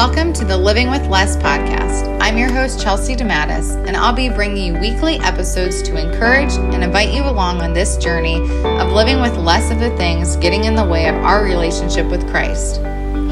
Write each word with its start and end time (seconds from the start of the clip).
Welcome 0.00 0.32
to 0.32 0.46
the 0.46 0.56
Living 0.56 0.88
with 0.88 1.06
Less 1.08 1.36
podcast. 1.36 2.18
I'm 2.22 2.38
your 2.38 2.50
host, 2.50 2.80
Chelsea 2.80 3.14
DeMattis, 3.14 3.86
and 3.86 3.94
I'll 3.94 4.14
be 4.14 4.30
bringing 4.30 4.74
you 4.74 4.80
weekly 4.80 5.18
episodes 5.18 5.82
to 5.82 5.94
encourage 5.94 6.54
and 6.54 6.82
invite 6.82 7.12
you 7.12 7.22
along 7.22 7.60
on 7.60 7.74
this 7.74 7.98
journey 7.98 8.36
of 8.36 8.92
living 8.92 9.20
with 9.20 9.36
less 9.36 9.70
of 9.70 9.78
the 9.78 9.94
things 9.98 10.36
getting 10.36 10.64
in 10.64 10.74
the 10.74 10.86
way 10.86 11.06
of 11.06 11.16
our 11.16 11.44
relationship 11.44 12.06
with 12.06 12.26
Christ. 12.30 12.76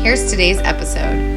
Here's 0.03 0.31
today's 0.31 0.59
episode. 0.59 1.28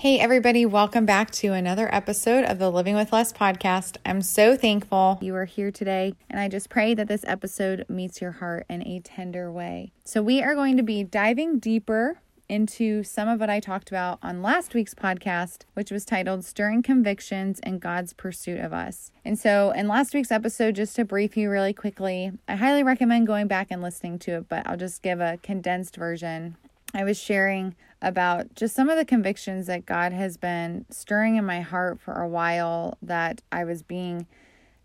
Hey, 0.00 0.18
everybody, 0.18 0.64
welcome 0.64 1.04
back 1.04 1.30
to 1.32 1.48
another 1.48 1.94
episode 1.94 2.44
of 2.44 2.58
the 2.58 2.70
Living 2.70 2.94
with 2.94 3.12
Less 3.12 3.34
podcast. 3.34 3.98
I'm 4.06 4.22
so 4.22 4.56
thankful 4.56 5.18
you 5.20 5.34
are 5.34 5.44
here 5.44 5.70
today, 5.70 6.14
and 6.30 6.40
I 6.40 6.48
just 6.48 6.70
pray 6.70 6.94
that 6.94 7.06
this 7.06 7.22
episode 7.26 7.84
meets 7.86 8.18
your 8.18 8.30
heart 8.30 8.64
in 8.70 8.80
a 8.86 9.00
tender 9.00 9.52
way. 9.52 9.92
So, 10.06 10.22
we 10.22 10.42
are 10.42 10.54
going 10.54 10.78
to 10.78 10.82
be 10.82 11.04
diving 11.04 11.58
deeper 11.58 12.18
into 12.48 13.02
some 13.02 13.28
of 13.28 13.40
what 13.40 13.50
I 13.50 13.60
talked 13.60 13.90
about 13.90 14.18
on 14.22 14.40
last 14.40 14.72
week's 14.72 14.94
podcast, 14.94 15.64
which 15.74 15.90
was 15.90 16.06
titled 16.06 16.46
Stirring 16.46 16.82
Convictions 16.82 17.60
and 17.62 17.78
God's 17.78 18.14
Pursuit 18.14 18.58
of 18.58 18.72
Us. 18.72 19.12
And 19.22 19.38
so, 19.38 19.70
in 19.72 19.86
last 19.86 20.14
week's 20.14 20.32
episode, 20.32 20.76
just 20.76 20.96
to 20.96 21.04
brief 21.04 21.36
you 21.36 21.50
really 21.50 21.74
quickly, 21.74 22.32
I 22.48 22.56
highly 22.56 22.82
recommend 22.82 23.26
going 23.26 23.48
back 23.48 23.66
and 23.70 23.82
listening 23.82 24.18
to 24.20 24.38
it, 24.38 24.48
but 24.48 24.66
I'll 24.66 24.78
just 24.78 25.02
give 25.02 25.20
a 25.20 25.38
condensed 25.42 25.96
version. 25.96 26.56
I 26.94 27.04
was 27.04 27.20
sharing 27.20 27.74
about 28.02 28.54
just 28.54 28.74
some 28.74 28.88
of 28.88 28.96
the 28.96 29.04
convictions 29.04 29.66
that 29.66 29.86
God 29.86 30.12
has 30.12 30.36
been 30.36 30.86
stirring 30.90 31.36
in 31.36 31.44
my 31.44 31.60
heart 31.60 32.00
for 32.00 32.14
a 32.14 32.28
while 32.28 32.96
that 33.02 33.42
I 33.52 33.64
was 33.64 33.82
being 33.82 34.26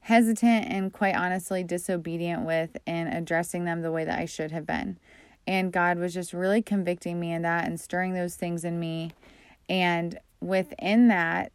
hesitant 0.02 0.68
and 0.70 0.94
quite 0.94 1.16
honestly 1.16 1.64
disobedient 1.64 2.46
with 2.46 2.78
in 2.86 3.08
addressing 3.08 3.66
them 3.66 3.82
the 3.82 3.92
way 3.92 4.06
that 4.06 4.20
I 4.20 4.26
should 4.26 4.52
have 4.52 4.68
been. 4.68 5.00
And 5.48 5.72
God 5.72 5.98
was 5.98 6.14
just 6.14 6.34
really 6.34 6.62
convicting 6.62 7.20
me 7.20 7.32
in 7.32 7.42
that 7.44 7.66
and 7.66 7.80
stirring 7.80 8.14
those 8.14 8.36
things 8.36 8.64
in 8.64 8.80
me. 8.80 9.12
And 9.68 10.20
within 10.42 11.08
that, 11.08 11.52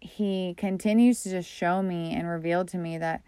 He 0.00 0.54
continues 0.58 1.22
to 1.22 1.30
just 1.30 1.48
show 1.48 1.82
me 1.82 2.12
and 2.12 2.28
reveal 2.28 2.64
to 2.66 2.76
me 2.76 2.98
that 2.98 3.22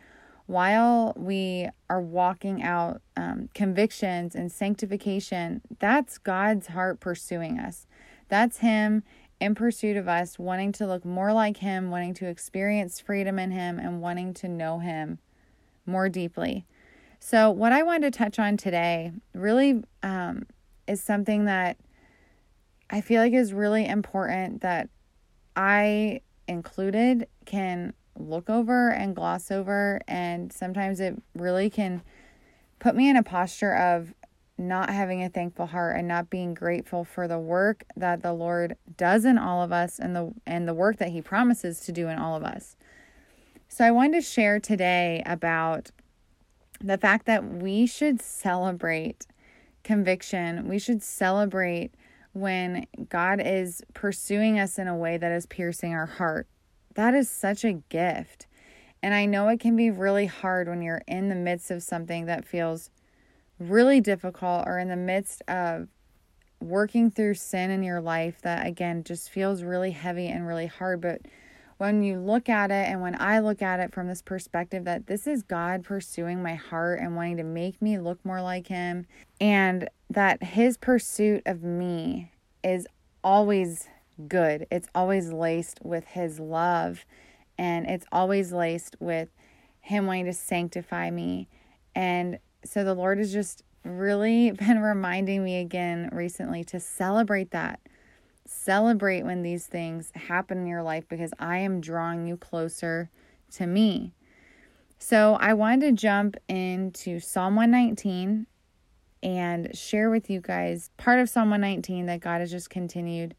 while 0.49 1.13
we 1.15 1.69
are 1.91 2.01
walking 2.01 2.63
out 2.63 3.03
um, 3.19 3.51
convictions 3.55 4.35
and 4.35 4.51
sanctification, 4.51 5.61
that's 5.79 6.17
God's 6.17 6.69
heart 6.69 7.01
pursuing 7.01 7.59
us. 7.59 7.87
That's 8.29 8.59
Him 8.59 9.03
in 9.41 9.55
pursuit 9.55 9.99
of 9.99 10.09
us, 10.09 10.39
wanting 10.39 10.73
to 10.73 10.87
look 10.87 11.05
more 11.05 11.35
like 11.35 11.59
Him, 11.59 11.91
wanting 11.91 12.15
to 12.15 12.29
experience 12.29 12.99
freedom 12.99 13.39
in 13.39 13.51
Him, 13.51 13.79
and 13.79 14.01
wanting 14.01 14.33
to 14.35 14.49
know 14.49 14.79
Him 14.79 15.19
more 15.85 16.09
deeply. 16.09 16.65
So, 17.21 17.51
what 17.51 17.73
I 17.73 17.83
wanted 17.83 18.11
to 18.11 18.19
touch 18.19 18.39
on 18.39 18.57
today 18.57 19.12
really 19.35 19.83
um, 20.03 20.47
is 20.87 21.03
something 21.03 21.45
that 21.45 21.77
I 22.89 23.03
feel 23.03 23.21
like 23.21 23.35
is 23.35 23.53
really 23.53 23.87
important 23.87 24.62
that 24.62 24.89
I 25.55 26.23
included 26.47 27.29
can 27.45 27.93
look 28.19 28.51
over 28.51 28.91
and 28.91 29.15
gloss 29.15 29.51
over. 29.51 30.01
And 30.07 30.53
sometimes 30.53 31.01
it 31.01 31.21
really 31.35 31.71
can 31.71 32.03
put 32.79 32.95
me 32.95 33.09
in 33.09 33.17
a 33.17 33.23
posture 33.23 33.75
of 33.75 34.15
not 34.59 34.91
having 34.91 35.23
a 35.23 35.29
thankful 35.29 35.67
heart 35.67 35.97
and 35.97 36.09
not 36.09 36.31
being 36.31 36.53
grateful 36.53 37.05
for 37.05 37.29
the 37.29 37.39
work 37.39 37.85
that 37.97 38.23
the 38.23 38.33
Lord 38.33 38.77
does 38.97 39.25
in 39.25 39.39
all 39.39 39.63
of 39.63 39.71
us 39.71 40.01
and 40.01 40.17
the 40.17 40.33
and 40.47 40.67
the 40.67 40.75
work 40.75 40.97
that 40.99 41.11
he 41.11 41.23
promises 41.23 41.81
to 41.81 41.93
do 41.93 42.09
in 42.09 42.19
all 42.19 42.37
of 42.37 42.43
us. 42.43 42.77
So 43.69 43.85
I 43.85 43.93
wanted 43.93 44.15
to 44.15 44.23
share 44.23 44.59
today 44.59 45.23
about 45.25 45.91
the 46.81 46.99
fact 46.99 47.27
that 47.27 47.45
we 47.45 47.87
should 47.87 48.21
celebrate 48.21 49.27
conviction. 49.85 50.67
We 50.67 50.79
should 50.79 51.03
celebrate 51.03 51.95
when 52.33 52.87
God 53.09 53.41
is 53.45 53.83
pursuing 53.95 54.59
us 54.59 54.78
in 54.78 54.89
a 54.89 54.97
way 54.97 55.17
that 55.17 55.33
is 55.33 55.47
piercing 55.47 55.95
our 55.95 56.07
heart 56.07 56.49
that 56.98 57.14
is 57.14 57.31
such 57.31 57.64
a 57.64 57.75
gift. 57.75 58.48
And 59.04 59.14
I 59.14 59.25
know 59.25 59.47
it 59.47 59.60
can 59.60 59.76
be 59.76 59.88
really 59.88 60.26
hard 60.26 60.66
when 60.66 60.82
you're 60.82 61.03
in 61.06 61.28
the 61.28 61.36
midst 61.36 61.70
of 61.70 61.84
something 61.84 62.26
that 62.26 62.44
feels 62.44 62.91
really 63.60 64.00
difficult 64.00 64.66
or 64.66 64.81
in 64.81 64.88
the 64.88 64.97
midst 64.97 65.41
of 65.47 65.86
working 66.60 67.09
through 67.09 67.34
sin 67.34 67.70
in 67.70 67.84
your 67.84 68.00
life 68.00 68.42
that, 68.42 68.66
again, 68.66 69.04
just 69.04 69.31
feels 69.31 69.62
really 69.62 69.92
heavy 69.92 70.26
and 70.26 70.44
really 70.44 70.66
hard. 70.66 71.00
But 71.00 71.20
when 71.76 72.03
you 72.03 72.19
look 72.19 72.48
at 72.48 72.72
it, 72.72 72.88
and 72.88 73.00
when 73.00 73.16
I 73.20 73.38
look 73.38 73.62
at 73.62 73.78
it 73.78 73.94
from 73.94 74.09
this 74.09 74.20
perspective 74.20 74.82
that 74.86 75.06
this 75.06 75.28
is 75.28 75.44
God 75.44 75.84
pursuing 75.84 76.42
my 76.42 76.56
heart 76.56 76.98
and 76.98 77.15
wanting 77.15 77.36
to 77.36 77.44
make 77.44 77.80
me 77.80 78.00
look 78.00 78.19
more 78.25 78.42
like 78.42 78.66
Him, 78.66 79.06
and 79.41 79.88
that 80.10 80.42
His 80.42 80.76
pursuit 80.76 81.44
of 81.47 81.62
me 81.62 82.32
is 82.65 82.88
always 83.22 83.88
good. 84.27 84.67
It's 84.71 84.89
always 84.95 85.33
laced 85.33 85.81
with 85.83 86.06
His 86.06 86.41
love 86.41 87.05
and 87.59 87.87
it's 87.87 88.06
always 88.12 88.53
laced 88.53 88.97
with 89.01 89.29
Him 89.81 90.06
wanting 90.06 90.27
to 90.27 90.33
sanctify 90.33 91.11
me. 91.11 91.49
And 91.95 92.39
so 92.65 92.84
the 92.84 92.95
Lord 92.95 93.19
has 93.19 93.33
just 93.33 93.62
really 93.84 94.51
been 94.59 94.81
reminding 94.81 95.45
me 95.45 95.61
again 95.61 96.11
recently 96.12 96.65
to 96.65 96.81
celebrate 96.81 97.51
that. 97.51 97.81
Celebrate 98.47 99.25
when 99.25 99.43
these 99.43 99.67
things 99.67 100.11
happen 100.15 100.59
in 100.59 100.67
your 100.67 100.83
life 100.83 101.07
because 101.09 101.33
I 101.39 101.59
am 101.59 101.81
drawing 101.81 102.27
you 102.27 102.37
closer 102.37 103.11
to 103.53 103.67
me. 103.67 104.15
So 104.99 105.37
I 105.41 105.55
wanted 105.55 105.81
to 105.83 105.93
jump 105.93 106.37
into 106.49 107.21
Psalm 107.21 107.57
119 107.57 108.47
and 109.23 109.77
share 109.77 110.11
with 110.11 110.31
you 110.31 110.41
guys 110.41 110.91
part 110.97 111.19
of 111.19 111.28
Psalm 111.28 111.51
119 111.51 112.07
that 112.07 112.21
God 112.21 112.41
has 112.41 112.51
just 112.51 112.71
continued 112.71 113.34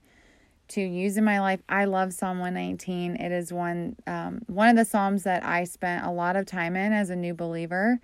to 0.69 0.81
use 0.81 1.17
in 1.17 1.23
my 1.23 1.39
life. 1.39 1.59
I 1.67 1.85
love 1.85 2.13
Psalm 2.13 2.39
119. 2.39 3.15
It 3.15 3.31
is 3.31 3.51
one 3.51 3.95
um, 4.07 4.41
one 4.47 4.69
of 4.69 4.75
the 4.75 4.85
psalms 4.85 5.23
that 5.23 5.43
I 5.43 5.63
spent 5.63 6.05
a 6.05 6.11
lot 6.11 6.35
of 6.35 6.45
time 6.45 6.75
in 6.75 6.93
as 6.93 7.09
a 7.09 7.15
new 7.15 7.33
believer. 7.33 7.99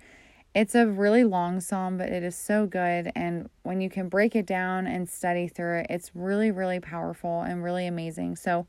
It's 0.54 0.74
a 0.74 0.86
really 0.86 1.22
long 1.22 1.60
psalm, 1.60 1.98
but 1.98 2.08
it 2.08 2.22
is 2.22 2.34
so 2.34 2.66
good. 2.66 3.12
And 3.14 3.50
when 3.62 3.80
you 3.80 3.90
can 3.90 4.08
break 4.08 4.34
it 4.34 4.46
down 4.46 4.86
and 4.86 5.08
study 5.08 5.48
through 5.48 5.80
it, 5.80 5.86
it's 5.90 6.10
really, 6.14 6.50
really 6.50 6.80
powerful 6.80 7.42
and 7.42 7.62
really 7.62 7.86
amazing. 7.86 8.36
So 8.36 8.66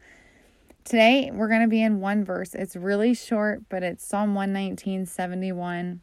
today 0.83 1.31
we're 1.33 1.47
going 1.47 1.61
to 1.61 1.67
be 1.67 1.81
in 1.81 2.01
one 2.01 2.25
verse. 2.25 2.53
It's 2.53 2.75
really 2.75 3.13
short, 3.13 3.61
but 3.69 3.83
it's 3.83 4.05
Psalm 4.05 4.35
119, 4.35 5.05
71. 5.05 6.01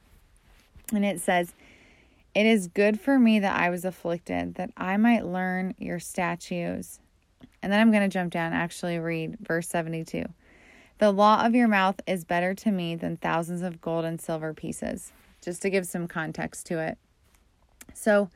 And 0.93 1.05
it 1.05 1.21
says, 1.21 1.53
It 2.35 2.47
is 2.47 2.69
good 2.69 2.99
for 2.99 3.19
me 3.19 3.39
that 3.41 3.55
I 3.55 3.69
was 3.69 3.85
afflicted, 3.85 4.55
that 4.55 4.71
I 4.79 4.97
might 4.97 5.27
learn 5.27 5.75
your 5.79 5.99
statutes. 5.99 6.99
And 7.65 7.73
then 7.73 7.81
I'm 7.81 7.91
going 7.91 8.03
to 8.03 8.13
jump 8.13 8.31
down 8.31 8.53
actually 8.53 8.99
read 8.99 9.39
verse 9.41 9.69
72. 9.69 10.27
The 10.99 11.11
law 11.11 11.47
of 11.47 11.55
your 11.55 11.67
mouth 11.67 11.99
is 12.07 12.23
better 12.23 12.53
to 12.57 12.71
me 12.71 12.95
than 12.95 13.17
thousands 13.17 13.63
of 13.63 13.81
gold 13.81 14.05
and 14.05 14.21
silver 14.21 14.53
pieces, 14.53 15.13
just 15.41 15.63
to 15.63 15.71
give 15.71 15.87
some 15.87 16.07
context 16.07 16.67
to 16.67 16.79
it. 16.79 16.99
So, 17.95 18.29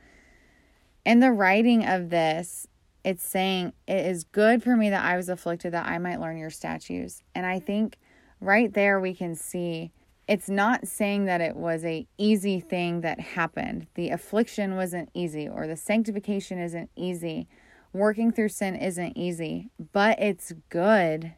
in 1.05 1.19
the 1.19 1.31
writing 1.31 1.85
of 1.85 2.09
this, 2.09 2.65
it's 3.03 3.23
saying, 3.23 3.73
It 3.87 4.03
is 4.07 4.23
good 4.23 4.63
for 4.63 4.75
me 4.75 4.89
that 4.89 5.05
I 5.05 5.15
was 5.15 5.29
afflicted, 5.29 5.73
that 5.73 5.85
I 5.85 5.99
might 5.99 6.19
learn 6.19 6.39
your 6.39 6.49
statutes. 6.49 7.21
And 7.35 7.45
I 7.45 7.59
think 7.59 7.99
right 8.41 8.73
there 8.73 8.99
we 8.99 9.13
can 9.13 9.35
see 9.35 9.91
it's 10.27 10.49
not 10.49 10.87
saying 10.87 11.25
that 11.25 11.39
it 11.39 11.55
was 11.55 11.85
a 11.85 12.07
easy 12.17 12.59
thing 12.59 13.01
that 13.01 13.19
happened. 13.19 13.85
The 13.93 14.09
affliction 14.09 14.75
wasn't 14.75 15.09
easy 15.13 15.47
or 15.47 15.67
the 15.67 15.77
sanctification 15.77 16.57
isn't 16.57 16.89
easy 16.95 17.47
working 17.93 18.31
through 18.31 18.49
sin 18.49 18.75
isn't 18.75 19.17
easy, 19.17 19.69
but 19.93 20.19
it's 20.19 20.53
good 20.69 21.33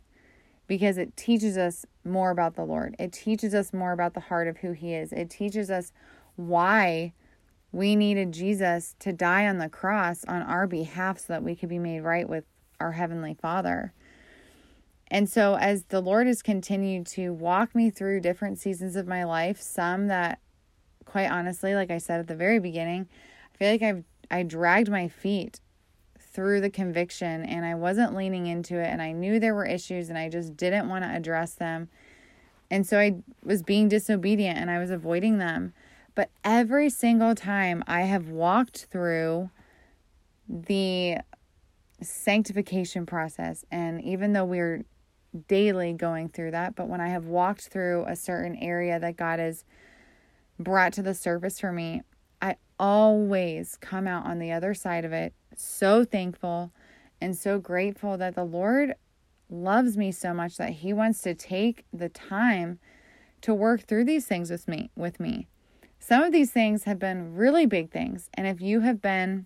because 0.68 0.98
it 0.98 1.16
teaches 1.18 1.58
us 1.58 1.86
more 2.04 2.32
about 2.32 2.56
the 2.56 2.64
Lord. 2.64 2.96
It 3.00 3.12
teaches 3.12 3.54
us 3.54 3.74
more 3.74 3.92
about 3.92 4.14
the 4.14 4.22
heart 4.22 4.48
of 4.48 4.58
who 4.58 4.72
He 4.72 4.94
is. 4.94 5.12
It 5.12 5.30
teaches 5.30 5.70
us 5.70 5.92
why 6.36 7.14
we 7.72 7.96
needed 7.96 8.32
Jesus 8.32 8.96
to 9.00 9.14
die 9.14 9.48
on 9.48 9.58
the 9.58 9.70
cross 9.70 10.26
on 10.26 10.42
our 10.42 10.68
behalf 10.68 11.20
so 11.20 11.26
that 11.30 11.44
we 11.44 11.56
could 11.56 11.70
be 11.70 11.80
made 11.80 12.02
right 12.02 12.28
with 12.28 12.44
our 12.80 12.94
Heavenly 12.94 13.34
Father. 13.34 13.94
And 15.08 15.30
so, 15.30 15.56
as 15.56 15.84
the 15.86 16.02
Lord 16.02 16.28
has 16.28 16.42
continued 16.42 17.06
to 17.08 17.34
walk 17.34 17.76
me 17.76 17.90
through 17.90 18.22
different 18.22 18.60
seasons 18.60 18.96
of 18.96 19.08
my 19.08 19.26
life, 19.26 19.60
some 19.62 20.08
that, 20.08 20.40
quite 21.06 21.30
honestly, 21.30 21.76
like 21.76 21.92
I 21.92 21.98
said 21.98 22.22
at 22.22 22.28
the 22.28 22.36
very 22.36 22.60
beginning, 22.60 23.10
I 23.54 23.58
feel 23.58 23.72
like 23.72 23.82
I've 23.82 24.04
I 24.32 24.44
dragged 24.44 24.90
my 24.90 25.10
feet 25.10 25.60
through 26.32 26.62
the 26.62 26.70
conviction 26.70 27.46
and 27.46 27.66
I 27.66 27.76
wasn't 27.76 28.16
leaning 28.16 28.48
into 28.48 28.80
it 28.80 28.88
and 28.88 29.02
I 29.02 29.12
knew 29.12 29.40
there 29.40 29.54
were 29.54 29.66
issues 29.66 30.10
and 30.10 30.18
I 30.18 30.30
just 30.30 30.56
didn't 30.56 30.88
want 30.88 31.04
to 31.04 31.10
address 31.10 31.54
them. 31.54 31.90
And 32.70 32.88
so 32.88 33.00
I 33.00 33.18
was 33.44 33.62
being 33.62 33.90
disobedient 33.90 34.58
and 34.58 34.72
I 34.72 34.80
was 34.80 34.92
avoiding 34.92 35.40
them. 35.40 35.74
But 36.16 36.30
every 36.44 36.90
single 36.90 37.36
time 37.36 37.84
I 37.86 38.02
have 38.02 38.30
walked 38.30 38.86
through 38.86 39.50
the 40.48 41.18
sanctification 42.02 43.06
process, 43.06 43.66
and 43.72 44.02
even 44.02 44.34
though 44.34 44.46
we're 44.46 44.86
daily 45.48 45.94
going 45.94 46.30
through 46.30 46.52
that, 46.52 46.76
but 46.76 46.88
when 46.88 47.02
I 47.02 47.10
have 47.10 47.26
walked 47.26 47.68
through 47.68 48.06
a 48.08 48.16
certain 48.16 48.56
area 48.56 49.00
that 49.00 49.18
God 49.18 49.40
has 49.40 49.64
brought 50.60 50.94
to 50.94 51.02
the 51.02 51.14
surface 51.14 51.60
for 51.60 51.72
me, 51.72 52.02
I 52.42 52.56
always 52.80 53.78
come 53.80 54.08
out 54.08 54.26
on 54.26 54.40
the 54.40 54.52
other 54.52 54.74
side 54.74 55.06
of 55.06 55.14
it 55.14 55.34
so 55.64 56.04
thankful 56.04 56.72
and 57.20 57.38
so 57.38 57.60
grateful 57.60 58.18
that 58.18 58.36
the 58.36 58.44
Lord 58.44 58.96
loves 59.50 59.98
me 59.98 60.12
so 60.12 60.34
much 60.34 60.58
that 60.58 60.72
he 60.72 60.94
wants 60.94 61.22
to 61.22 61.34
take 61.34 61.86
the 61.94 62.10
time 62.10 62.80
to 63.42 63.54
work 63.54 63.82
through 63.82 64.06
these 64.06 64.26
things 64.26 64.50
with 64.50 64.68
me 64.68 64.90
with 64.96 65.20
me. 65.20 65.48
Some 66.00 66.24
of 66.24 66.32
these 66.32 66.52
things 66.52 66.86
have 66.86 67.00
been 67.00 67.36
really 67.36 67.66
big 67.66 67.92
things 67.92 68.30
and 68.34 68.48
if 68.48 68.62
you 68.62 68.82
have 68.82 69.02
been 69.02 69.46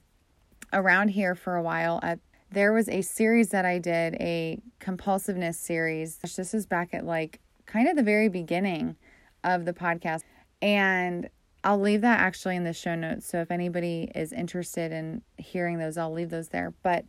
around 0.71 1.09
here 1.09 1.35
for 1.35 1.55
a 1.55 1.61
while 1.61 1.99
at 2.03 2.19
there 2.51 2.71
was 2.71 2.87
a 2.87 3.01
series 3.01 3.49
that 3.49 3.65
I 3.65 3.79
did, 3.79 4.15
a 4.15 4.61
compulsiveness 4.79 5.55
series. 5.55 6.17
This 6.17 6.53
is 6.53 6.65
back 6.65 6.93
at 6.93 7.05
like 7.05 7.39
kind 7.65 7.89
of 7.89 7.95
the 7.95 8.03
very 8.03 8.29
beginning 8.29 8.95
of 9.43 9.65
the 9.65 9.73
podcast. 9.73 10.21
And 10.61 11.29
I'll 11.65 11.81
leave 11.81 12.01
that 12.01 12.19
actually 12.19 12.55
in 12.55 12.63
the 12.63 12.73
show 12.73 12.93
notes. 12.93 13.25
So 13.25 13.41
if 13.41 13.49
anybody 13.49 14.11
is 14.13 14.31
interested 14.31 14.91
in 14.91 15.23
hearing 15.37 15.79
those, 15.79 15.97
I'll 15.97 16.13
leave 16.13 16.29
those 16.29 16.49
there. 16.49 16.75
But 16.83 17.05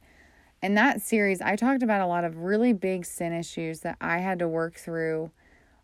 in 0.62 0.74
that 0.76 1.02
series, 1.02 1.42
I 1.42 1.56
talked 1.56 1.82
about 1.82 2.00
a 2.00 2.06
lot 2.06 2.24
of 2.24 2.38
really 2.38 2.72
big 2.72 3.04
sin 3.04 3.34
issues 3.34 3.80
that 3.80 3.98
I 4.00 4.18
had 4.18 4.38
to 4.38 4.48
work 4.48 4.76
through 4.76 5.30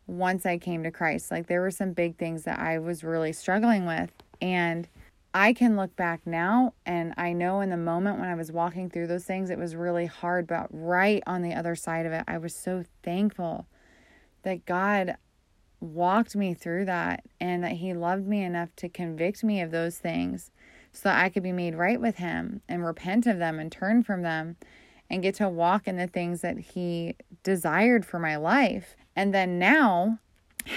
once 0.06 0.46
I 0.46 0.56
came 0.56 0.82
to 0.84 0.90
Christ. 0.90 1.30
Like 1.30 1.48
there 1.48 1.60
were 1.60 1.70
some 1.70 1.92
big 1.92 2.16
things 2.16 2.44
that 2.44 2.58
I 2.58 2.78
was 2.78 3.04
really 3.04 3.34
struggling 3.34 3.84
with. 3.84 4.10
And 4.40 4.88
I 5.34 5.52
can 5.52 5.76
look 5.76 5.94
back 5.94 6.22
now 6.26 6.72
and 6.86 7.12
I 7.18 7.34
know 7.34 7.60
in 7.60 7.68
the 7.68 7.76
moment 7.76 8.20
when 8.20 8.28
I 8.28 8.34
was 8.34 8.50
walking 8.50 8.88
through 8.88 9.06
those 9.06 9.24
things, 9.24 9.50
it 9.50 9.58
was 9.58 9.76
really 9.76 10.06
hard. 10.06 10.46
But 10.46 10.68
right 10.70 11.22
on 11.26 11.42
the 11.42 11.52
other 11.52 11.74
side 11.74 12.06
of 12.06 12.12
it, 12.12 12.24
I 12.26 12.38
was 12.38 12.54
so 12.54 12.84
thankful 13.02 13.66
that 14.44 14.64
God 14.64 15.16
walked 15.82 16.36
me 16.36 16.54
through 16.54 16.84
that 16.86 17.24
and 17.40 17.62
that 17.64 17.72
He 17.72 17.92
loved 17.92 18.26
me 18.26 18.42
enough 18.42 18.74
to 18.76 18.88
convict 18.88 19.42
me 19.42 19.60
of 19.60 19.70
those 19.70 19.98
things 19.98 20.50
so 20.92 21.08
that 21.08 21.24
I 21.24 21.28
could 21.28 21.42
be 21.42 21.52
made 21.52 21.74
right 21.74 22.00
with 22.00 22.16
Him 22.16 22.62
and 22.68 22.84
repent 22.84 23.26
of 23.26 23.38
them 23.38 23.58
and 23.58 23.70
turn 23.70 24.02
from 24.02 24.22
them 24.22 24.56
and 25.10 25.22
get 25.22 25.34
to 25.36 25.48
walk 25.48 25.86
in 25.86 25.96
the 25.96 26.06
things 26.06 26.40
that 26.40 26.58
He 26.58 27.16
desired 27.42 28.06
for 28.06 28.18
my 28.18 28.36
life. 28.36 28.96
And 29.16 29.34
then 29.34 29.58
now, 29.58 30.18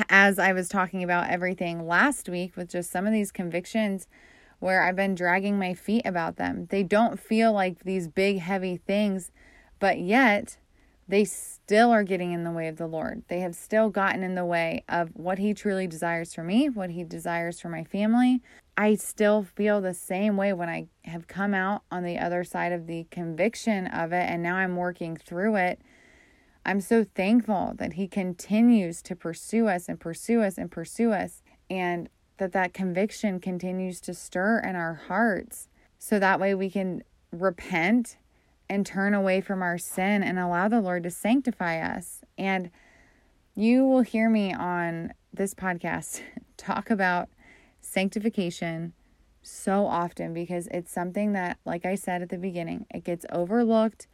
as 0.10 0.40
I 0.40 0.52
was 0.54 0.68
talking 0.68 1.04
about 1.04 1.30
everything 1.30 1.88
last 1.88 2.28
week 2.28 2.58
with 2.58 2.70
just 2.70 2.92
some 2.92 3.06
of 3.06 3.14
these 3.14 3.32
convictions 3.32 4.08
where 4.60 4.84
I've 4.84 4.96
been 4.96 5.16
dragging 5.16 5.60
my 5.60 5.74
feet 5.74 6.06
about 6.06 6.38
them. 6.38 6.68
They 6.70 6.84
don't 6.84 7.20
feel 7.20 7.54
like 7.54 7.84
these 7.84 8.08
big, 8.08 8.40
heavy 8.40 8.78
things, 8.78 9.32
but 9.80 10.00
yet 10.00 10.58
they 11.08 11.24
still 11.26 11.92
are 11.92 12.04
getting 12.04 12.32
in 12.32 12.44
the 12.44 12.52
way 12.52 12.68
of 12.68 12.78
the 12.78 12.88
Lord. 12.88 13.24
They 13.28 13.40
have 13.42 13.56
still 13.56 13.90
gotten 13.90 14.24
in 14.24 14.36
the 14.36 14.46
way 14.46 14.84
of 14.90 15.10
what 15.14 15.40
He 15.40 15.54
truly 15.54 15.88
desires 15.88 16.34
for 16.34 16.44
me, 16.44 16.70
what 16.70 16.90
He 16.90 17.04
desires 17.04 17.60
for 17.60 17.70
my 17.70 17.84
family. 17.84 18.42
I 18.78 18.96
still 18.96 19.44
feel 19.44 19.82
the 19.82 19.94
same 19.94 20.36
way 20.36 20.52
when 20.52 20.70
I 20.70 20.88
have 21.06 21.28
come 21.28 21.54
out 21.54 21.84
on 21.92 22.04
the 22.04 22.18
other 22.18 22.44
side 22.44 22.72
of 22.72 22.88
the 22.88 23.06
conviction 23.12 23.88
of 23.88 24.12
it, 24.12 24.30
and 24.30 24.42
now 24.42 24.56
I'm 24.56 24.76
working 24.76 25.16
through 25.16 25.56
it. 25.58 25.82
I'm 26.66 26.82
so 26.82 27.04
thankful 27.04 27.74
that 27.78 27.94
He 27.94 28.08
continues 28.08 29.02
to 29.04 29.16
pursue 29.16 29.68
us 29.68 29.88
and 29.88 30.00
pursue 30.00 30.42
us 30.42 30.58
and 30.58 30.72
pursue 30.72 31.12
us. 31.12 31.44
And 31.70 32.10
that 32.38 32.52
that 32.52 32.74
conviction 32.74 33.40
continues 33.40 34.02
to 34.02 34.14
stir 34.14 34.60
in 34.60 34.76
our 34.76 35.02
hearts 35.08 35.70
so 35.98 36.20
that 36.20 36.40
way 36.40 36.54
we 36.54 36.70
can 36.70 37.04
repent 37.32 38.18
and 38.70 38.86
turn 38.86 39.14
away 39.14 39.42
from 39.42 39.62
our 39.62 39.78
sin 39.78 40.24
and 40.24 40.40
allow 40.40 40.68
the 40.68 40.82
Lord 40.82 41.04
to 41.04 41.12
sanctify 41.12 41.80
us. 41.80 42.22
And 42.38 42.72
you 43.56 43.86
will 43.86 44.02
hear 44.02 44.30
me 44.30 44.54
on 44.54 45.14
this 45.34 45.54
podcast 45.54 46.22
talk 46.58 46.90
about 46.90 47.30
sanctification 47.82 48.94
so 49.42 49.86
often 49.86 50.34
because 50.34 50.68
it's 50.68 50.92
something 50.92 51.34
that, 51.34 51.58
like 51.66 51.86
I 51.86 51.96
said 51.96 52.22
at 52.22 52.30
the 52.30 52.38
beginning, 52.38 52.88
it 52.94 53.04
gets 53.04 53.26
overlooked. 53.32 54.08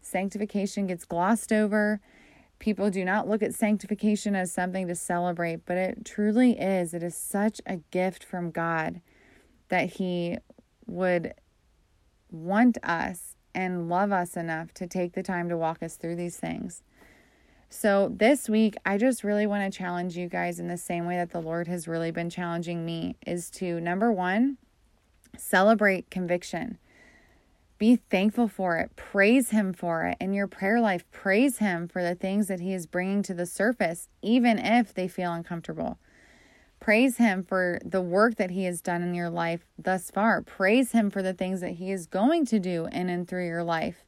Sanctification 0.00 0.86
gets 0.86 1.04
glossed 1.04 1.52
over. 1.52 2.00
People 2.60 2.90
do 2.90 3.04
not 3.04 3.28
look 3.28 3.42
at 3.42 3.54
sanctification 3.54 4.36
as 4.36 4.52
something 4.52 4.86
to 4.88 4.94
celebrate, 4.94 5.66
but 5.66 5.76
it 5.76 6.04
truly 6.04 6.58
is. 6.58 6.94
It 6.94 7.02
is 7.02 7.16
such 7.16 7.60
a 7.66 7.78
gift 7.90 8.24
from 8.24 8.50
God 8.50 9.00
that 9.68 9.94
He 9.94 10.38
would 10.86 11.34
want 12.30 12.78
us 12.82 13.36
and 13.58 13.88
love 13.88 14.12
us 14.12 14.36
enough 14.36 14.72
to 14.72 14.86
take 14.86 15.14
the 15.14 15.22
time 15.22 15.48
to 15.48 15.56
walk 15.56 15.82
us 15.82 15.96
through 15.96 16.14
these 16.14 16.36
things. 16.36 16.84
So, 17.68 18.08
this 18.14 18.48
week, 18.48 18.76
I 18.86 18.96
just 18.98 19.24
really 19.24 19.48
want 19.48 19.70
to 19.70 19.76
challenge 19.76 20.16
you 20.16 20.28
guys 20.28 20.60
in 20.60 20.68
the 20.68 20.76
same 20.76 21.06
way 21.06 21.16
that 21.16 21.32
the 21.32 21.40
Lord 21.40 21.66
has 21.66 21.88
really 21.88 22.12
been 22.12 22.30
challenging 22.30 22.86
me 22.86 23.16
is 23.26 23.50
to 23.50 23.80
number 23.80 24.12
one, 24.12 24.58
celebrate 25.36 26.08
conviction. 26.08 26.78
Be 27.78 27.96
thankful 27.96 28.46
for 28.46 28.76
it. 28.76 28.94
Praise 28.94 29.50
Him 29.50 29.72
for 29.72 30.04
it. 30.04 30.16
In 30.20 30.32
your 30.32 30.46
prayer 30.46 30.80
life, 30.80 31.04
praise 31.10 31.58
Him 31.58 31.88
for 31.88 32.00
the 32.00 32.14
things 32.14 32.46
that 32.46 32.60
He 32.60 32.72
is 32.72 32.86
bringing 32.86 33.24
to 33.24 33.34
the 33.34 33.44
surface, 33.44 34.08
even 34.22 34.60
if 34.60 34.94
they 34.94 35.08
feel 35.08 35.32
uncomfortable. 35.32 35.98
Praise 36.88 37.18
Him 37.18 37.44
for 37.44 37.78
the 37.84 38.00
work 38.00 38.36
that 38.36 38.50
He 38.50 38.64
has 38.64 38.80
done 38.80 39.02
in 39.02 39.12
your 39.12 39.28
life 39.28 39.60
thus 39.78 40.10
far. 40.10 40.40
Praise 40.40 40.92
Him 40.92 41.10
for 41.10 41.20
the 41.20 41.34
things 41.34 41.60
that 41.60 41.72
He 41.72 41.90
is 41.90 42.06
going 42.06 42.46
to 42.46 42.58
do 42.58 42.86
in 42.86 43.10
and 43.10 43.28
through 43.28 43.44
your 43.44 43.62
life. 43.62 44.06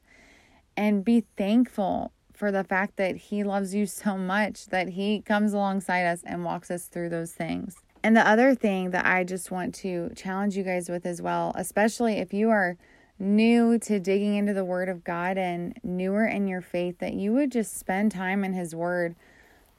And 0.75 1.05
be 1.05 1.25
thankful 1.37 2.11
for 2.33 2.51
the 2.51 2.63
fact 2.63 2.95
that 2.95 3.15
He 3.17 3.43
loves 3.43 3.75
you 3.75 3.85
so 3.85 4.17
much 4.17 4.65
that 4.69 4.89
He 4.89 5.21
comes 5.21 5.53
alongside 5.53 6.07
us 6.07 6.23
and 6.25 6.43
walks 6.43 6.71
us 6.71 6.87
through 6.87 7.09
those 7.09 7.33
things. 7.33 7.75
And 8.01 8.17
the 8.17 8.27
other 8.27 8.55
thing 8.55 8.89
that 8.89 9.05
I 9.05 9.25
just 9.25 9.51
want 9.51 9.75
to 9.75 10.09
challenge 10.15 10.57
you 10.57 10.63
guys 10.63 10.89
with 10.89 11.05
as 11.05 11.21
well, 11.21 11.53
especially 11.55 12.15
if 12.15 12.33
you 12.33 12.49
are 12.49 12.77
new 13.19 13.77
to 13.77 13.99
digging 13.99 14.37
into 14.37 14.55
the 14.55 14.65
Word 14.65 14.89
of 14.89 15.03
God 15.03 15.37
and 15.37 15.79
newer 15.83 16.25
in 16.25 16.47
your 16.47 16.61
faith, 16.61 16.97
that 16.97 17.13
you 17.13 17.31
would 17.33 17.51
just 17.51 17.77
spend 17.77 18.11
time 18.11 18.43
in 18.43 18.53
His 18.53 18.73
Word 18.73 19.15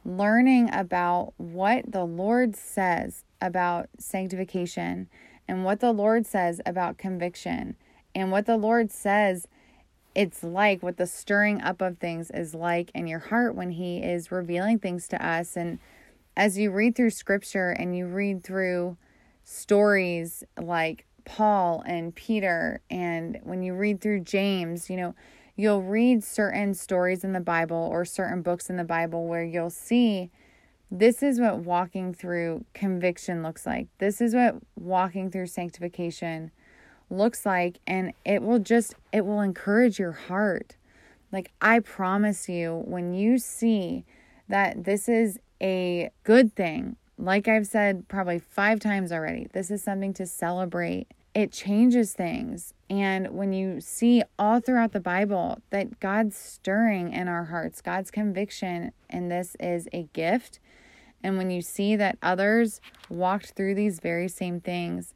learning 0.05 0.73
about 0.73 1.35
what 1.37 1.91
the 1.91 2.05
Lord 2.05 2.57
says 2.57 3.25
about 3.41 3.89
sanctification 3.99 5.09
and 5.49 5.65
what 5.65 5.81
the 5.81 5.93
Lord 5.93 6.27
says 6.27 6.61
about 6.67 6.99
conviction 6.99 7.77
and 8.15 8.31
what 8.31 8.47
the 8.47 8.57
Lord 8.57 8.91
says 8.91 9.47
it's 10.15 10.43
like, 10.43 10.83
what 10.83 10.99
the 10.99 11.07
stirring 11.07 11.63
up 11.63 11.81
of 11.81 11.99
things 11.99 12.31
is 12.31 12.55
like 12.55 12.91
in 12.95 13.07
your 13.07 13.19
heart 13.19 13.55
when 13.55 13.71
He 13.71 13.99
is 13.99 14.31
revealing 14.31 14.79
things 14.79 15.09
to 15.09 15.27
us. 15.27 15.57
And 15.57 15.79
as 16.37 16.59
you 16.59 16.71
read 16.71 16.95
through 16.95 17.11
scripture 17.11 17.71
and 17.71 17.97
you 17.97 18.07
read 18.07 18.45
through 18.45 18.97
stories 19.45 20.45
like 20.61 21.07
Paul 21.25 21.83
and 21.87 22.15
Peter, 22.15 22.81
and 22.91 23.39
when 23.43 23.63
you 23.63 23.75
read 23.75 24.01
through 24.01 24.21
James, 24.21 24.91
you 24.91 24.97
know, 24.97 25.15
you'll 25.57 25.83
read 25.83 26.25
certain 26.25 26.75
stories 26.75 27.25
in 27.25 27.33
the 27.33 27.41
Bible 27.41 27.89
or 27.91 28.05
certain 28.05 28.43
books 28.43 28.71
in 28.71 28.77
the 28.77 28.85
Bible 28.85 29.27
where 29.27 29.45
you'll 29.45 29.71
see 29.71 30.31
this 30.91 31.23
is 31.23 31.41
what 31.41 31.61
walking 31.61 32.13
through 32.13 32.65
conviction 32.75 33.43
looks 33.43 33.65
like. 33.65 33.89
This 33.99 34.21
is 34.21 34.35
what 34.35 34.57
walking 34.77 35.31
through 35.31 35.47
sanctification 35.47 36.51
looks 37.09 37.45
like 37.45 37.79
and 37.87 38.13
it 38.25 38.43
will 38.43 38.59
just 38.59 38.95
it 39.13 39.25
will 39.25 39.41
encourage 39.41 39.99
your 39.99 40.13
heart. 40.13 40.77
Like 41.31 41.51
I 41.61 41.81
promise 41.81 42.49
you 42.49 42.83
when 42.87 43.15
you 43.15 43.39
see 43.39 44.05
that 44.49 44.85
this 44.85 45.09
is 45.09 45.39
a 45.63 46.11
good 46.25 46.55
thing 46.55 46.97
like 47.23 47.47
I've 47.47 47.67
said 47.67 48.09
probably 48.09 48.39
five 48.39 48.81
times 48.81 49.13
already, 49.13 49.47
this 49.53 49.71
is 49.71 49.83
something 49.83 50.13
to 50.15 50.27
celebrate. 50.27 51.07
It 51.35 51.53
changes 51.53 52.13
things. 52.13 52.75
And 52.91 53.31
when 53.31 53.53
you 53.53 53.81
see 53.81 54.23
all 54.39 54.61
throughout 54.61 54.93
the 54.93 55.01
Bible 55.01 55.61
that 55.71 55.99
God's 55.99 56.37
stirring 56.37 57.13
in 57.13 57.27
our 57.27 57.45
hearts, 57.45 57.81
God's 57.81 58.11
conviction, 58.11 58.93
and 59.09 59.31
this 59.31 59.57
is 59.59 59.89
a 59.93 60.09
gift. 60.13 60.61
And 61.23 61.39
when 61.39 61.51
you 61.51 61.63
see 61.63 61.97
that 61.97 62.19
others 62.23 62.81
walked 63.09 63.53
through 63.53 63.77
these 63.77 64.01
very 64.01 64.29
same 64.29 64.61
things, 64.61 65.15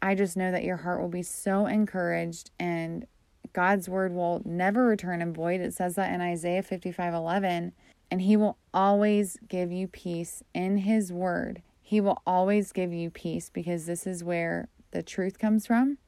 I 0.00 0.14
just 0.14 0.36
know 0.36 0.50
that 0.50 0.64
your 0.64 0.78
heart 0.78 1.00
will 1.00 1.08
be 1.08 1.22
so 1.22 1.66
encouraged 1.66 2.50
and 2.58 3.06
God's 3.52 3.88
word 3.88 4.14
will 4.14 4.40
never 4.44 4.86
return 4.86 5.20
in 5.20 5.34
void. 5.34 5.60
It 5.60 5.74
says 5.74 5.96
that 5.96 6.12
in 6.12 6.20
Isaiah 6.20 6.62
55 6.62 7.12
11 7.12 7.72
and 8.10 8.20
He 8.20 8.36
will 8.36 8.58
always 8.74 9.38
give 9.48 9.72
you 9.72 9.88
peace 9.88 10.42
in 10.52 10.78
His 10.78 11.12
Word. 11.12 11.62
He 11.80 12.00
will 12.00 12.20
always 12.26 12.70
give 12.70 12.92
you 12.92 13.10
peace 13.10 13.50
because 13.50 13.86
this 13.86 14.06
is 14.06 14.22
where 14.22 14.68
the 14.92 15.02
truth 15.02 15.38
comes 15.38 15.66
from. 15.66 15.98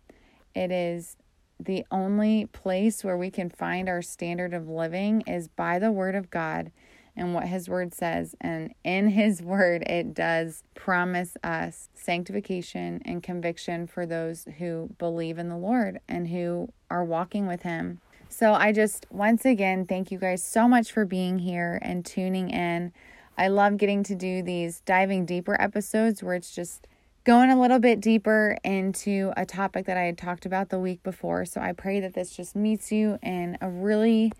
It 0.54 0.70
is 0.70 1.16
the 1.58 1.84
only 1.90 2.46
place 2.46 3.02
where 3.02 3.16
we 3.16 3.30
can 3.30 3.50
find 3.50 3.88
our 3.88 4.02
standard 4.02 4.54
of 4.54 4.68
living 4.68 5.22
is 5.22 5.48
by 5.48 5.78
the 5.78 5.92
Word 5.92 6.14
of 6.14 6.30
God 6.30 6.70
and 7.16 7.32
what 7.32 7.48
His 7.48 7.68
Word 7.68 7.94
says. 7.94 8.34
And 8.40 8.74
in 8.84 9.08
His 9.08 9.42
Word, 9.42 9.82
it 9.82 10.14
does 10.14 10.62
promise 10.74 11.36
us 11.42 11.88
sanctification 11.94 13.02
and 13.04 13.22
conviction 13.22 13.86
for 13.86 14.06
those 14.06 14.46
who 14.58 14.90
believe 14.98 15.38
in 15.38 15.48
the 15.48 15.56
Lord 15.56 16.00
and 16.08 16.28
who 16.28 16.68
are 16.90 17.04
walking 17.04 17.46
with 17.46 17.62
Him. 17.62 18.00
So 18.28 18.52
I 18.52 18.72
just, 18.72 19.06
once 19.10 19.44
again, 19.44 19.86
thank 19.86 20.10
you 20.10 20.18
guys 20.18 20.42
so 20.42 20.66
much 20.66 20.90
for 20.90 21.04
being 21.04 21.38
here 21.38 21.78
and 21.82 22.04
tuning 22.04 22.50
in. 22.50 22.92
I 23.38 23.48
love 23.48 23.76
getting 23.76 24.02
to 24.04 24.14
do 24.14 24.42
these 24.42 24.80
diving 24.80 25.24
deeper 25.24 25.60
episodes 25.60 26.22
where 26.22 26.34
it's 26.34 26.54
just 26.54 26.88
going 27.24 27.50
a 27.50 27.58
little 27.58 27.78
bit 27.78 28.00
deeper 28.00 28.58
into 28.62 29.32
a 29.34 29.46
topic 29.46 29.86
that 29.86 29.96
I 29.96 30.02
had 30.02 30.18
talked 30.18 30.44
about 30.44 30.68
the 30.68 30.78
week 30.78 31.02
before. 31.02 31.46
So 31.46 31.60
I 31.60 31.72
pray 31.72 31.98
that 32.00 32.12
this 32.12 32.36
just 32.36 32.54
meets 32.54 32.92
you 32.92 33.18
in 33.22 33.56
a 33.62 33.68
really 33.68 34.32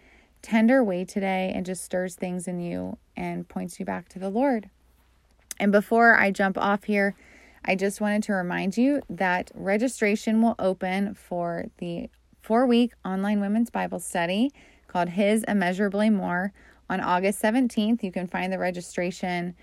tender 0.42 0.84
way 0.84 1.06
today 1.06 1.50
and 1.54 1.64
just 1.64 1.82
stirs 1.82 2.14
things 2.14 2.46
in 2.46 2.60
you 2.60 2.98
and 3.16 3.48
points 3.48 3.80
you 3.80 3.86
back 3.86 4.10
to 4.10 4.18
the 4.18 4.28
Lord. 4.28 4.68
And 5.58 5.72
before 5.72 6.18
I 6.18 6.30
jump 6.30 6.58
off 6.58 6.84
here, 6.84 7.14
I 7.64 7.74
just 7.74 8.02
wanted 8.02 8.22
to 8.24 8.34
remind 8.34 8.76
you 8.76 9.00
that 9.08 9.50
registration 9.54 10.42
will 10.42 10.54
open 10.58 11.14
for 11.14 11.66
the 11.78 12.10
four 12.42 12.66
week 12.66 12.92
online 13.02 13.40
women's 13.40 13.70
Bible 13.70 14.00
study 14.00 14.52
called 14.88 15.08
His 15.10 15.42
Immeasurably 15.44 16.10
More 16.10 16.52
on 16.90 17.00
August 17.00 17.40
17th. 17.40 18.02
You 18.02 18.12
can 18.12 18.26
find 18.26 18.52
the 18.52 18.58
registration 18.58 19.54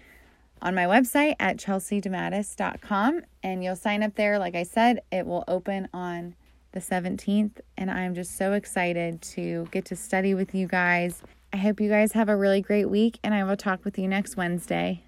on 0.61 0.75
my 0.75 0.85
website 0.85 1.35
at 1.39 1.57
chelseadematis.com 1.57 3.21
and 3.43 3.63
you'll 3.63 3.75
sign 3.75 4.03
up 4.03 4.15
there. 4.15 4.39
Like 4.39 4.55
I 4.55 4.63
said, 4.63 5.01
it 5.11 5.25
will 5.25 5.43
open 5.47 5.87
on 5.93 6.35
the 6.71 6.79
17th, 6.79 7.59
and 7.77 7.91
I'm 7.91 8.15
just 8.15 8.37
so 8.37 8.53
excited 8.53 9.21
to 9.21 9.67
get 9.71 9.85
to 9.85 9.95
study 9.95 10.33
with 10.33 10.55
you 10.55 10.67
guys. 10.67 11.21
I 11.51 11.57
hope 11.57 11.81
you 11.81 11.89
guys 11.89 12.13
have 12.13 12.29
a 12.29 12.35
really 12.35 12.61
great 12.61 12.89
week, 12.89 13.19
and 13.23 13.33
I 13.33 13.43
will 13.43 13.57
talk 13.57 13.83
with 13.83 13.99
you 13.99 14.07
next 14.07 14.37
Wednesday. 14.37 15.03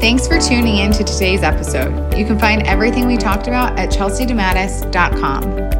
Thanks 0.00 0.26
for 0.26 0.38
tuning 0.38 0.78
in 0.78 0.92
to 0.92 1.04
today's 1.04 1.42
episode. 1.42 2.14
You 2.16 2.26
can 2.26 2.38
find 2.38 2.62
everything 2.64 3.06
we 3.06 3.16
talked 3.16 3.46
about 3.46 3.78
at 3.78 3.88
chelseadematis.com. 3.90 5.72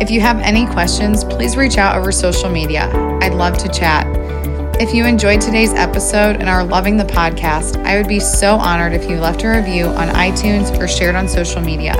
If 0.00 0.10
you 0.10 0.20
have 0.20 0.40
any 0.40 0.66
questions, 0.66 1.22
please 1.22 1.56
reach 1.56 1.78
out 1.78 1.96
over 1.96 2.10
social 2.10 2.50
media. 2.50 2.90
I'd 3.20 3.34
love 3.34 3.58
to 3.58 3.68
chat. 3.68 4.06
If 4.84 4.92
you 4.92 5.06
enjoyed 5.06 5.40
today's 5.40 5.72
episode 5.72 6.36
and 6.36 6.46
are 6.46 6.62
loving 6.62 6.98
the 6.98 7.04
podcast, 7.04 7.82
I 7.86 7.96
would 7.96 8.06
be 8.06 8.20
so 8.20 8.56
honored 8.56 8.92
if 8.92 9.08
you 9.08 9.16
left 9.16 9.42
a 9.42 9.48
review 9.48 9.86
on 9.86 10.08
iTunes 10.08 10.78
or 10.78 10.86
shared 10.86 11.14
on 11.14 11.26
social 11.26 11.62
media. 11.62 11.94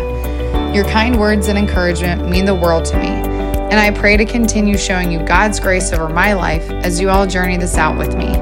Your 0.74 0.84
kind 0.84 1.18
words 1.18 1.48
and 1.48 1.56
encouragement 1.56 2.28
mean 2.28 2.44
the 2.44 2.54
world 2.54 2.84
to 2.84 2.98
me, 2.98 3.06
and 3.06 3.80
I 3.80 3.90
pray 3.90 4.18
to 4.18 4.26
continue 4.26 4.76
showing 4.76 5.10
you 5.10 5.18
God's 5.20 5.60
grace 5.60 5.94
over 5.94 6.10
my 6.10 6.34
life 6.34 6.68
as 6.70 7.00
you 7.00 7.08
all 7.08 7.26
journey 7.26 7.56
this 7.56 7.78
out 7.78 7.96
with 7.96 8.18
me. 8.18 8.36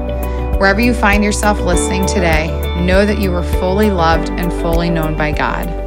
Wherever 0.57 0.81
you 0.81 0.93
find 0.93 1.23
yourself 1.23 1.61
listening 1.61 2.05
today, 2.05 2.47
know 2.85 3.05
that 3.05 3.19
you 3.19 3.33
are 3.33 3.43
fully 3.43 3.91
loved 3.91 4.29
and 4.29 4.51
fully 4.51 4.89
known 4.89 5.15
by 5.15 5.31
God. 5.31 5.82